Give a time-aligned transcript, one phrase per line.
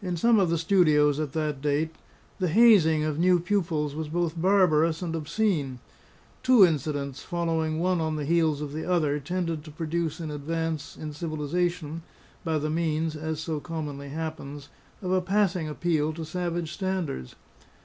[0.00, 1.92] In some of the studios at that date,
[2.38, 5.80] the hazing of new pupils was both barbarous and obscene.
[6.44, 10.96] Two incidents, following one on the heels of the other tended to produce an advance
[10.96, 12.02] in civilization
[12.44, 14.68] by the means (as so commonly happens)
[15.02, 17.34] of a passing appeal to savage standards.